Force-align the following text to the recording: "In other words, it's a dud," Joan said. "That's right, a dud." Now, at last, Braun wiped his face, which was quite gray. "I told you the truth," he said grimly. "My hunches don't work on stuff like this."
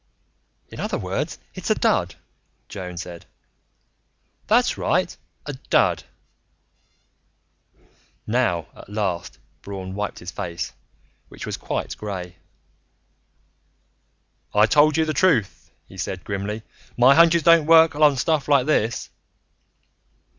"In 0.69 0.79
other 0.79 0.97
words, 0.97 1.37
it's 1.53 1.69
a 1.69 1.75
dud," 1.75 2.15
Joan 2.69 2.97
said. 2.97 3.27
"That's 4.47 4.75
right, 4.75 5.15
a 5.45 5.53
dud." 5.53 6.05
Now, 8.25 8.65
at 8.75 8.89
last, 8.89 9.37
Braun 9.61 9.93
wiped 9.93 10.17
his 10.17 10.31
face, 10.31 10.73
which 11.29 11.45
was 11.45 11.55
quite 11.55 11.95
gray. 11.97 12.37
"I 14.55 14.65
told 14.65 14.97
you 14.97 15.05
the 15.05 15.13
truth," 15.13 15.69
he 15.85 15.99
said 15.99 16.23
grimly. 16.23 16.63
"My 16.97 17.13
hunches 17.13 17.43
don't 17.43 17.67
work 17.67 17.95
on 17.95 18.17
stuff 18.17 18.47
like 18.47 18.65
this." 18.65 19.11